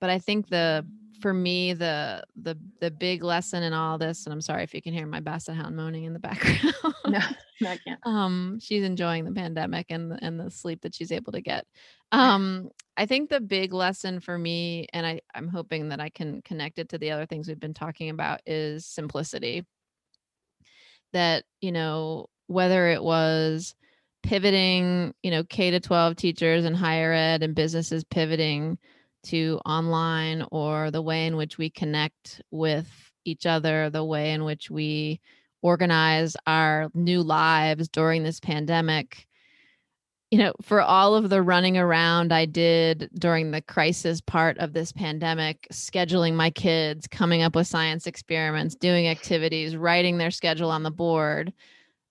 [0.00, 0.86] but I think the
[1.20, 4.80] for me the the the big lesson in all this and I'm sorry if you
[4.80, 6.74] can hear my basset hound moaning in the background.
[7.06, 7.20] no,
[7.60, 8.00] no i can't.
[8.04, 11.66] Um she's enjoying the pandemic and the- and the sleep that she's able to get.
[12.10, 16.40] Um i think the big lesson for me and i i'm hoping that i can
[16.42, 19.66] connect it to the other things we've been talking about is simplicity.
[21.12, 23.74] That you know whether it was
[24.22, 28.78] pivoting you know k to 12 teachers and higher ed and businesses pivoting
[29.24, 32.88] to online or the way in which we connect with
[33.24, 35.20] each other the way in which we
[35.62, 39.26] organize our new lives during this pandemic
[40.30, 44.72] you know, for all of the running around I did during the crisis part of
[44.72, 50.70] this pandemic, scheduling my kids, coming up with science experiments, doing activities, writing their schedule
[50.70, 51.52] on the board.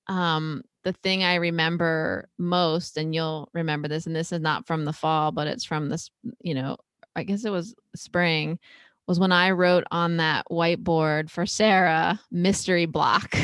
[0.07, 4.83] Um, the thing I remember most, and you'll remember this, and this is not from
[4.83, 6.75] the fall, but it's from this, you know,
[7.15, 8.59] I guess it was spring,
[9.07, 13.35] was when I wrote on that whiteboard for Sarah mystery block,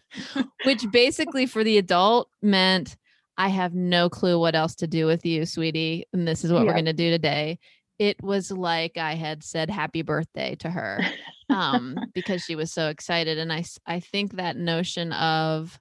[0.64, 2.96] which basically for the adult meant
[3.40, 6.06] I have no clue what else to do with you, sweetie.
[6.12, 7.58] And this is what we're going to do today.
[7.98, 11.00] It was like I had said happy birthday to her
[11.48, 13.38] um, because she was so excited.
[13.38, 15.80] And I, I think that notion of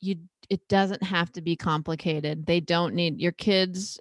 [0.00, 0.16] you,
[0.48, 2.46] it doesn't have to be complicated.
[2.46, 3.98] They don't need your kids,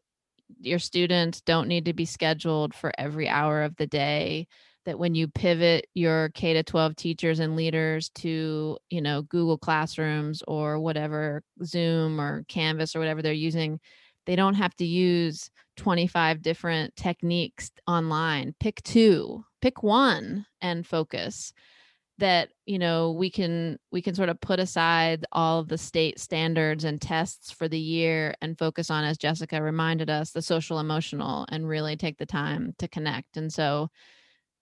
[0.60, 4.48] your students don't need to be scheduled for every hour of the day
[4.86, 9.58] that when you pivot your K to 12 teachers and leaders to, you know, Google
[9.58, 13.80] Classrooms or whatever, Zoom or Canvas or whatever they're using,
[14.26, 18.54] they don't have to use 25 different techniques online.
[18.60, 21.54] Pick two, pick one and focus
[22.18, 26.20] that you know we can we can sort of put aside all of the state
[26.20, 30.80] standards and tests for the year and focus on as jessica reminded us the social
[30.80, 33.38] emotional and really take the time to connect.
[33.38, 33.90] And so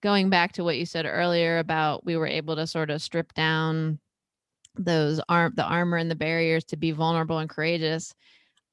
[0.01, 3.33] going back to what you said earlier about we were able to sort of strip
[3.33, 3.99] down
[4.75, 8.15] those arm the armor and the barriers to be vulnerable and courageous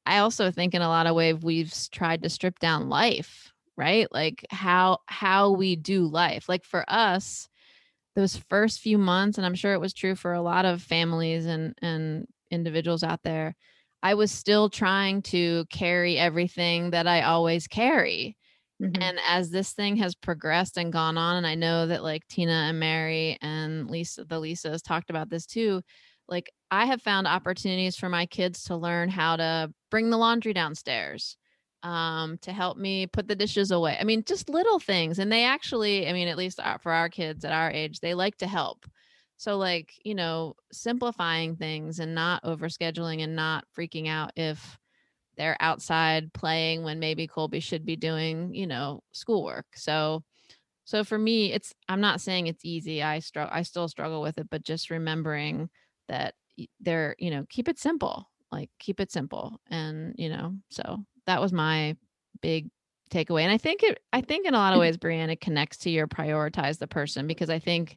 [0.06, 4.12] i also think in a lot of ways we've tried to strip down life right?
[4.12, 6.50] Like how how we do life.
[6.50, 7.48] Like for us
[8.16, 11.46] those first few months and i'm sure it was true for a lot of families
[11.46, 13.54] and and individuals out there
[14.02, 18.36] i was still trying to carry everything that i always carry
[18.80, 19.02] Mm-hmm.
[19.02, 22.68] And as this thing has progressed and gone on, and I know that like Tina
[22.68, 25.82] and Mary and Lisa, the Lisa has talked about this too.
[26.28, 30.54] Like I have found opportunities for my kids to learn how to bring the laundry
[30.54, 31.36] downstairs,
[31.82, 33.96] um, to help me put the dishes away.
[34.00, 35.18] I mean, just little things.
[35.18, 38.14] And they actually, I mean, at least uh, for our kids at our age, they
[38.14, 38.86] like to help.
[39.36, 44.78] So, like, you know, simplifying things and not overscheduling and not freaking out if
[45.36, 49.66] they're outside playing when maybe Colby should be doing, you know, schoolwork.
[49.74, 50.22] So
[50.84, 53.02] so for me, it's I'm not saying it's easy.
[53.02, 55.70] I struggle I still struggle with it, but just remembering
[56.08, 56.34] that
[56.80, 58.28] they're, you know, keep it simple.
[58.52, 59.60] Like keep it simple.
[59.70, 61.96] And, you know, so that was my
[62.40, 62.70] big
[63.10, 63.42] takeaway.
[63.42, 66.06] And I think it I think in a lot of ways, Brianna, connects to your
[66.06, 67.96] prioritize the person because I think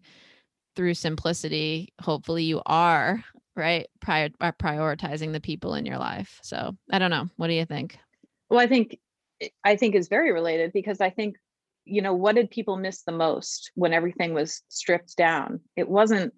[0.76, 3.24] through simplicity, hopefully you are
[3.56, 7.54] right prior uh, prioritizing the people in your life so i don't know what do
[7.54, 7.98] you think
[8.50, 8.98] well i think
[9.64, 11.36] i think is very related because i think
[11.86, 16.34] you know what did people miss the most when everything was stripped down it wasn't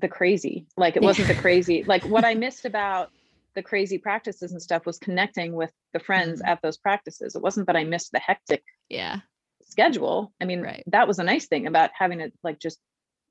[0.00, 3.10] the crazy like it wasn't the crazy like what i missed about
[3.54, 6.50] the crazy practices and stuff was connecting with the friends mm-hmm.
[6.50, 9.16] at those practices it wasn't that i missed the hectic yeah
[9.62, 10.84] schedule i mean right.
[10.86, 12.78] that was a nice thing about having it like just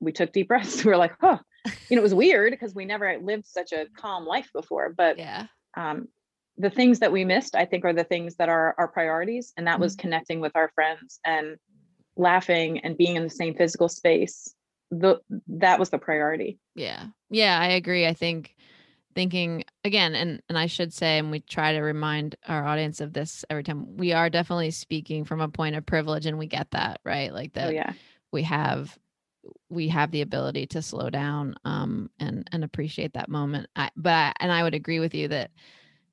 [0.00, 1.38] we took deep breaths we were like oh
[1.88, 4.92] you know, it was weird because we never lived such a calm life before.
[4.96, 6.08] But yeah, um,
[6.56, 9.66] the things that we missed, I think, are the things that are our priorities, and
[9.66, 9.82] that mm-hmm.
[9.82, 11.56] was connecting with our friends and
[12.16, 14.54] laughing and being in the same physical space.
[14.90, 16.58] The that was the priority.
[16.74, 18.06] Yeah, yeah, I agree.
[18.06, 18.54] I think
[19.14, 23.12] thinking again and and I should say and we try to remind our audience of
[23.12, 26.70] this every time we are definitely speaking from a point of privilege and we get
[26.70, 27.92] that right like oh, that oh, yeah.
[28.30, 28.96] we have
[29.70, 33.68] we have the ability to slow down um, and and appreciate that moment.
[33.76, 35.50] I, but I, and I would agree with you that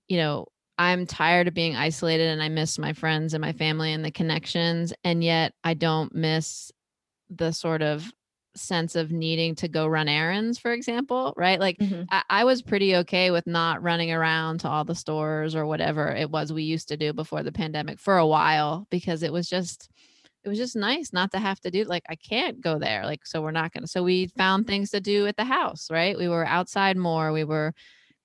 [0.07, 3.93] you know I'm tired of being isolated and I miss my friends and my family
[3.93, 6.71] and the connections, and yet I don't miss
[7.29, 8.11] the sort of
[8.55, 11.59] sense of needing to go run errands, for example, right?
[11.59, 12.03] Like mm-hmm.
[12.09, 16.09] I, I, was pretty okay with not running around to all the stores or whatever
[16.09, 19.49] it was we used to do before the pandemic for a while because it was
[19.49, 19.89] just
[20.43, 23.25] it was just nice not to have to do like I can't go there like
[23.25, 26.27] so we're not to so we found things to do at the house right we
[26.27, 27.73] were outside more we were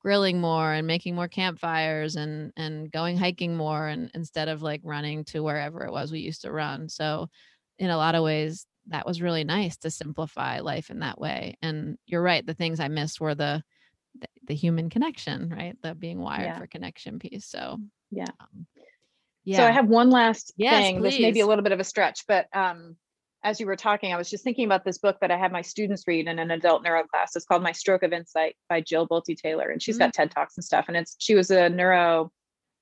[0.00, 4.80] grilling more and making more campfires and and going hiking more and instead of like
[4.84, 7.28] running to wherever it was we used to run so
[7.78, 11.56] in a lot of ways that was really nice to simplify life in that way
[11.62, 13.62] and you're right the things i missed were the
[14.20, 16.58] the, the human connection right the being wired yeah.
[16.58, 17.78] for connection piece so
[18.10, 18.66] yeah um,
[19.44, 19.58] yeah.
[19.58, 21.00] So I have one last yes, thing.
[21.00, 21.14] Please.
[21.14, 22.96] This may be a little bit of a stretch, but um,
[23.42, 25.62] as you were talking, I was just thinking about this book that I had my
[25.62, 27.34] students read in an adult neuro class.
[27.34, 30.04] It's called My Stroke of Insight by Jill Bolte Taylor, and she's mm-hmm.
[30.04, 30.86] got TED talks and stuff.
[30.88, 32.30] And it's she was a neuro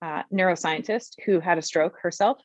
[0.03, 2.39] uh, neuroscientist who had a stroke herself,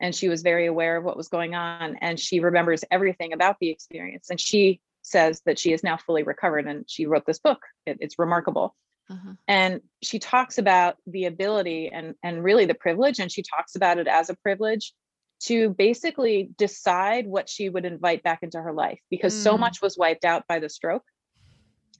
[0.00, 3.56] and she was very aware of what was going on, and she remembers everything about
[3.60, 4.30] the experience.
[4.30, 7.60] And she says that she is now fully recovered, and she wrote this book.
[7.86, 8.74] It, it's remarkable.
[9.08, 9.34] Uh-huh.
[9.46, 13.98] And she talks about the ability and and really the privilege, and she talks about
[13.98, 14.92] it as a privilege
[15.38, 19.42] to basically decide what she would invite back into her life because mm.
[19.42, 21.04] so much was wiped out by the stroke.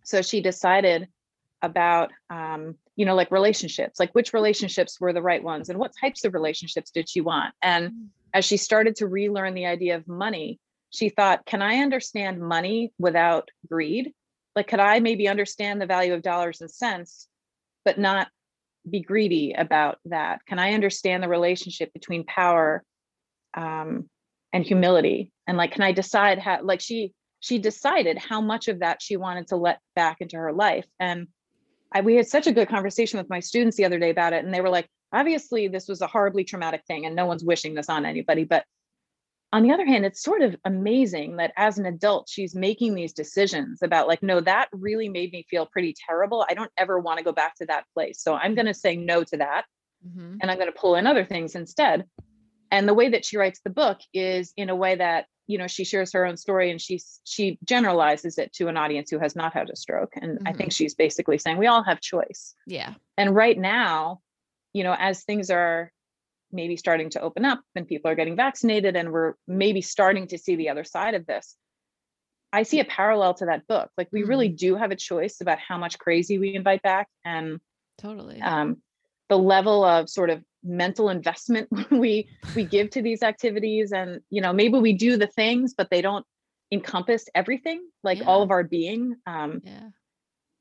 [0.05, 1.09] So she decided
[1.63, 5.93] about, um, you know, like relationships, like which relationships were the right ones and what
[6.01, 7.55] types of relationships did she want.
[7.63, 8.07] And mm.
[8.35, 10.59] as she started to relearn the idea of money,
[10.91, 14.13] she thought, can I understand money without greed?
[14.55, 17.29] Like, could I maybe understand the value of dollars and cents,
[17.85, 18.29] but not
[18.89, 20.41] be greedy about that?
[20.47, 22.83] Can I understand the relationship between power
[23.55, 24.09] um,
[24.53, 28.81] and humility and like can i decide how like she she decided how much of
[28.81, 31.29] that she wanted to let back into her life and
[31.93, 34.45] I, we had such a good conversation with my students the other day about it
[34.45, 37.75] and they were like obviously this was a horribly traumatic thing and no one's wishing
[37.75, 38.45] this on anybody.
[38.45, 38.65] But
[39.53, 43.13] on the other hand it's sort of amazing that as an adult she's making these
[43.13, 46.45] decisions about like no that really made me feel pretty terrible.
[46.49, 48.21] I don't ever want to go back to that place.
[48.23, 49.65] So i'm going to say no to that
[50.07, 50.39] mm-hmm.
[50.41, 52.05] and i'm going to pull in other things instead.
[52.71, 55.67] And the way that she writes the book is in a way that you know
[55.67, 59.37] she shares her own story and she she generalizes it to an audience who has
[59.37, 60.49] not had a stroke and mm-hmm.
[60.49, 60.77] i think mm-hmm.
[60.77, 64.21] she's basically saying we all have choice yeah and right now
[64.73, 65.93] you know as things are
[66.53, 70.39] maybe starting to open up and people are getting vaccinated and we're maybe starting to
[70.39, 71.57] see the other side of this
[72.53, 74.31] i see a parallel to that book like we mm-hmm.
[74.31, 77.59] really do have a choice about how much crazy we invite back and
[77.99, 78.77] totally um
[79.29, 83.93] the level of sort of mental investment we we give to these activities.
[83.93, 86.25] And you know maybe we do the things but they don't
[86.73, 88.25] encompass everything like yeah.
[88.25, 89.89] all of our being um yeah.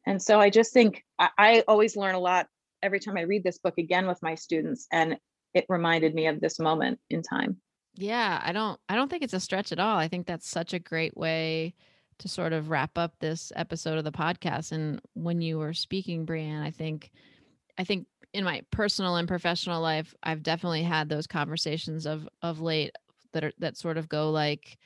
[0.05, 2.47] and so i just think I, I always learn a lot
[2.83, 5.17] every time i read this book again with my students and
[5.53, 7.57] it reminded me of this moment in time.
[7.95, 9.97] Yeah i don't i don't think it's a stretch at all.
[9.97, 11.73] I think that's such a great way
[12.19, 14.71] to sort of wrap up this episode of the podcast.
[14.71, 17.09] And when you were speaking brianne i think
[17.79, 22.59] i think in my personal and professional life, I've definitely had those conversations of of
[22.59, 22.91] late
[23.31, 24.77] that are that sort of go like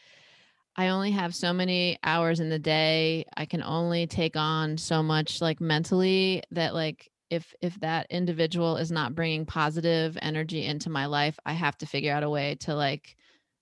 [0.75, 3.25] I only have so many hours in the day.
[3.35, 8.77] I can only take on so much like mentally that like if if that individual
[8.77, 12.55] is not bringing positive energy into my life, I have to figure out a way
[12.61, 13.17] to like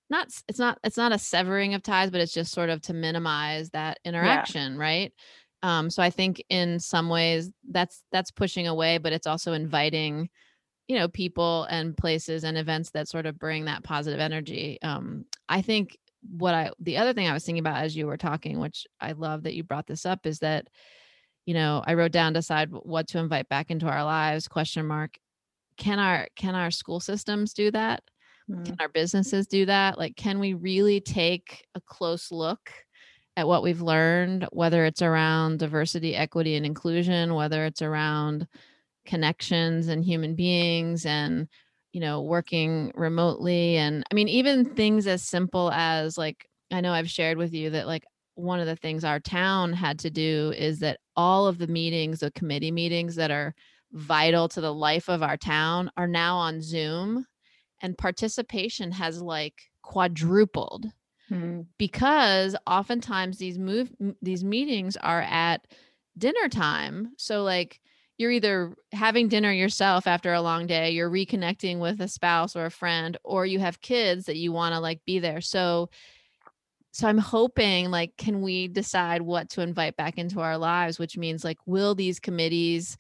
[0.10, 2.94] not it's not it's not a severing of ties, but it's just sort of to
[2.94, 4.80] minimize that interaction, yeah.
[4.80, 5.14] right?
[5.64, 10.30] Um so i think in some ways that's that's pushing away but it's also inviting
[10.88, 14.80] you know people and places and events that sort of bring that positive energy.
[14.82, 15.98] Um i think
[16.30, 19.12] what i the other thing i was thinking about as you were talking which i
[19.12, 20.68] love that you brought this up is that
[21.46, 25.18] you know i wrote down decide what to invite back into our lives question mark
[25.78, 28.04] can our can our school systems do that?
[28.50, 28.64] Mm-hmm.
[28.64, 29.98] can our businesses do that?
[29.98, 32.72] Like can we really take a close look
[33.38, 38.48] at what we've learned, whether it's around diversity, equity, and inclusion, whether it's around
[39.06, 41.48] connections and human beings and
[41.94, 43.78] you know working remotely.
[43.78, 47.70] And i mean even things as simple as like i know i've shared with you
[47.70, 48.04] that like
[48.36, 52.20] one of the things our town had to do is that all of the meetings
[52.20, 53.56] the committee meetings that are
[53.94, 57.26] vital to the life of our town are now on zoom
[57.82, 60.86] and participation has like quadrupled
[61.32, 61.62] mm-hmm.
[61.78, 65.68] because oftentimes these move these meetings are at
[66.18, 67.14] dinner time.
[67.18, 67.80] So like
[68.18, 72.66] you're either having dinner yourself after a long day, you're reconnecting with a spouse or
[72.66, 75.42] a friend, or you have kids that you want to like be there.
[75.42, 75.90] So
[76.92, 81.18] so I'm hoping like can we decide what to invite back into our lives, which
[81.18, 82.98] means like will these committees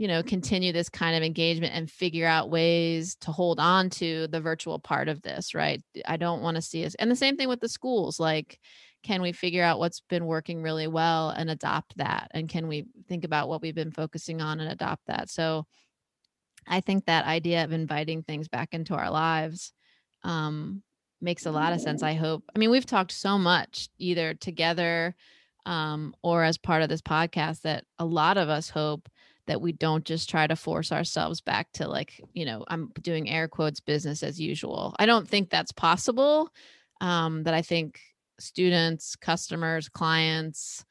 [0.00, 4.26] you know continue this kind of engagement and figure out ways to hold on to
[4.28, 5.82] the virtual part of this right?
[6.06, 8.58] I don't want to see us and the same thing with the schools like
[9.02, 12.30] can we figure out what's been working really well and adopt that?
[12.32, 15.30] And can we think about what we've been focusing on and adopt that?
[15.30, 15.66] So
[16.66, 19.72] i think that idea of inviting things back into our lives
[20.24, 20.82] um,
[21.20, 22.42] makes a lot of sense i hope.
[22.54, 25.14] I mean we've talked so much either together
[25.66, 29.10] um, or as part of this podcast that a lot of us hope
[29.50, 33.28] that we don't just try to force ourselves back to like you know i'm doing
[33.28, 34.94] air quotes business as usual.
[35.00, 36.50] I don't think that's possible
[37.00, 37.98] um, that i think
[38.38, 40.84] students customers clients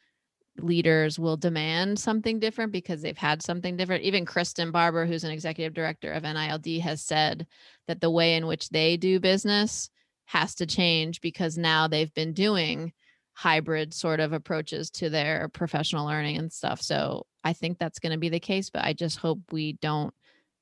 [0.57, 4.03] leaders will demand something different because they've had something different.
[4.03, 7.47] Even kristen barber who's an executive director of nild has said
[7.87, 9.89] that the way in which they do business
[10.25, 12.91] has to change because now they've been doing
[13.39, 16.81] hybrid sort of approaches to their professional learning and stuff.
[16.81, 20.13] So I think that's going to be the case, but I just hope we don't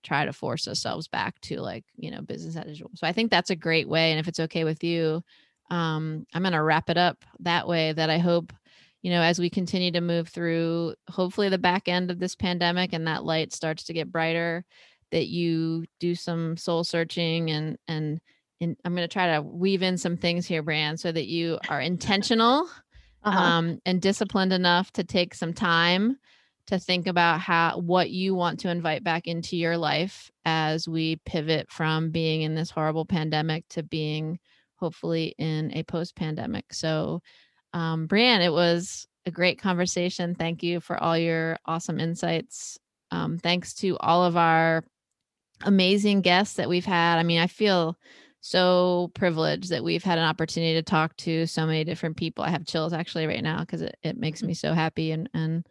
[0.04, 2.92] try to force ourselves back to like, you know, business as usual.
[2.94, 4.12] So I think that's a great way.
[4.12, 5.24] And if it's okay with you,
[5.72, 8.54] um, I'm going to wrap it up that way that I hope,
[9.02, 12.94] you know, as we continue to move through, hopefully the back end of this pandemic
[12.94, 14.64] and that light starts to get brighter,
[15.10, 18.22] that you do some soul searching and, and,
[18.60, 21.60] in, I'm going to try to weave in some things here, Brianne, so that you
[21.70, 22.68] are intentional
[23.24, 23.39] uh-huh.
[23.39, 26.18] um, and disciplined enough to take some time
[26.68, 31.16] to think about how what you want to invite back into your life as we
[31.26, 34.38] pivot from being in this horrible pandemic to being
[34.76, 36.74] hopefully in a post-pandemic.
[36.74, 37.22] So,
[37.74, 40.36] um, Brianne, it was a great conversation.
[40.36, 42.78] Thank you for all your awesome insights.
[43.12, 44.84] Um, thanks to all of our
[45.64, 47.18] amazing guests that we've had.
[47.18, 47.97] I mean, I feel
[48.48, 52.45] so privileged that we've had an opportunity to talk to so many different people.
[52.45, 54.48] I have chills actually right now because it, it makes mm.
[54.48, 55.68] me so happy and, and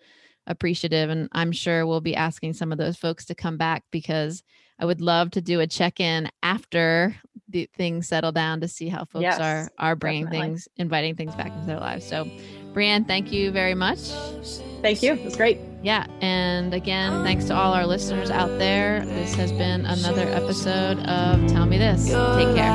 [0.47, 1.09] appreciative.
[1.09, 4.43] And I'm sure we'll be asking some of those folks to come back because
[4.79, 7.17] I would love to do a check in after
[7.49, 10.49] the things settle down to see how folks yes, are are bringing definitely.
[10.49, 12.07] things, inviting things back into their lives.
[12.07, 12.29] So,
[12.77, 14.11] Brianne, thank you very much.
[14.83, 15.15] Thank you.
[15.15, 15.59] It was great.
[15.83, 16.07] Yeah.
[16.21, 19.03] And again, thanks to all our listeners out there.
[19.07, 22.05] This has been another episode of Tell Me This.
[22.05, 22.67] Take care.